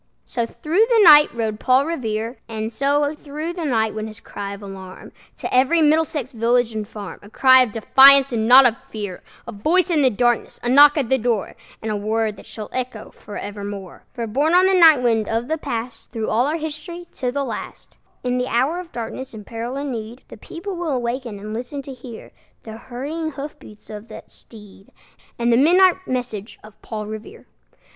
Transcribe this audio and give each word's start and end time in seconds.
So 0.25 0.47
through 0.47 0.83
the 0.89 1.03
night 1.03 1.29
rode 1.31 1.59
Paul 1.59 1.85
Revere; 1.85 2.37
And 2.49 2.73
so 2.73 3.13
through 3.13 3.53
the 3.53 3.65
night 3.65 3.93
went 3.93 4.07
his 4.07 4.19
cry 4.19 4.55
of 4.55 4.63
alarm 4.63 5.11
To 5.37 5.53
every 5.53 5.79
Middlesex 5.79 6.31
village 6.31 6.73
and 6.73 6.87
farm, 6.87 7.19
A 7.21 7.29
cry 7.29 7.61
of 7.61 7.71
defiance 7.71 8.31
and 8.31 8.47
not 8.47 8.65
of 8.65 8.75
fear, 8.89 9.21
A 9.47 9.51
voice 9.51 9.91
in 9.91 10.01
the 10.01 10.09
darkness, 10.09 10.59
a 10.63 10.69
knock 10.69 10.97
at 10.97 11.09
the 11.09 11.19
door, 11.19 11.55
And 11.83 11.91
a 11.91 11.95
word 11.95 12.35
that 12.37 12.47
shall 12.47 12.67
echo 12.73 13.11
forevermore! 13.11 14.01
For, 14.11 14.25
borne 14.25 14.55
on 14.55 14.65
the 14.65 14.73
night 14.73 15.03
wind 15.03 15.27
of 15.29 15.47
the 15.47 15.59
Past, 15.59 16.09
Through 16.09 16.31
all 16.31 16.47
our 16.47 16.57
history, 16.57 17.05
to 17.13 17.31
the 17.31 17.43
last, 17.45 17.95
In 18.23 18.39
the 18.39 18.47
hour 18.47 18.79
of 18.79 18.91
darkness 18.91 19.35
and 19.35 19.45
peril 19.45 19.75
and 19.75 19.91
need, 19.91 20.23
The 20.29 20.37
people 20.37 20.75
will 20.77 20.99
waken 20.99 21.37
and 21.37 21.53
listen 21.53 21.83
to 21.83 21.93
hear 21.93 22.31
The 22.63 22.71
hurrying 22.75 23.33
hoof 23.33 23.59
beats 23.59 23.87
of 23.91 24.07
that 24.07 24.31
steed, 24.31 24.91
And 25.37 25.53
the 25.53 25.57
midnight 25.57 26.07
message 26.07 26.57
of 26.63 26.81
Paul 26.81 27.05
Revere. 27.05 27.45